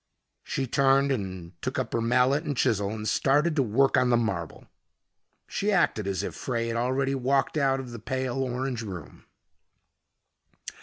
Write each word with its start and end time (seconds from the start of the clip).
She 0.43 0.65
turned, 0.65 1.51
took 1.61 1.77
up 1.77 1.93
her 1.93 2.01
mallet 2.01 2.43
and 2.43 2.57
chisel, 2.57 2.89
and 2.89 3.07
started 3.07 3.55
to 3.55 3.61
work 3.61 3.97
on 3.97 4.09
the 4.09 4.17
marble. 4.17 4.65
She 5.47 5.71
acted 5.71 6.07
as 6.07 6.23
if 6.23 6.33
Frey 6.33 6.69
had 6.69 6.75
already 6.75 7.13
walked 7.13 7.55
out 7.55 7.79
of 7.79 7.91
the 7.91 7.99
pale 7.99 8.41
orange 8.41 8.81
room. 8.81 9.27